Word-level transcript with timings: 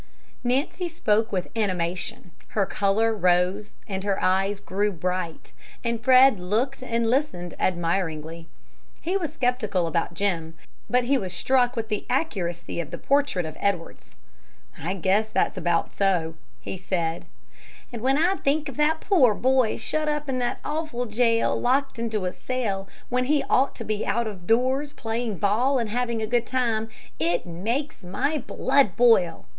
Nancy 0.43 0.87
spoke 0.87 1.31
with 1.31 1.55
animation, 1.55 2.31
her 2.57 2.65
color 2.65 3.13
rose 3.13 3.75
and 3.87 4.03
her 4.03 4.19
eyes 4.19 4.59
grew 4.59 4.91
bright, 4.91 5.51
and 5.83 6.03
Fred 6.03 6.39
looked 6.39 6.81
and 6.81 7.07
listened 7.07 7.53
admiringly. 7.59 8.47
He 9.01 9.15
was 9.15 9.33
skeptical 9.33 9.85
about 9.85 10.15
Jim, 10.15 10.55
but 10.89 11.03
he 11.03 11.19
was 11.19 11.31
struck 11.33 11.75
with 11.75 11.89
the 11.89 12.07
accuracy 12.09 12.79
of 12.81 12.89
the 12.89 12.97
portrait 12.97 13.45
of 13.45 13.55
Edwards. 13.59 14.15
"I 14.79 14.95
guess 14.95 15.29
that's 15.29 15.55
about 15.55 15.93
so," 15.93 16.33
he 16.61 16.79
said. 16.79 17.25
"And 17.93 18.01
when 18.01 18.17
I 18.17 18.37
think 18.37 18.67
of 18.69 18.77
that 18.77 19.01
poor 19.01 19.35
boy 19.35 19.77
shut 19.77 20.07
up 20.09 20.27
in 20.27 20.39
that 20.39 20.59
awful 20.65 21.05
jail, 21.05 21.55
locked 21.55 21.99
into 21.99 22.25
a 22.25 22.33
cell, 22.33 22.87
when 23.09 23.25
he 23.25 23.43
ought 23.51 23.75
to 23.75 23.83
be 23.83 24.03
out 24.03 24.25
of 24.25 24.47
doors 24.47 24.93
playing 24.93 25.37
ball 25.37 25.77
and 25.77 25.91
having 25.91 26.23
a 26.23 26.25
good 26.25 26.47
time, 26.47 26.89
it 27.19 27.45
makes 27.45 28.01
my 28.01 28.39
blood 28.39 28.95
boil!" 28.97 29.45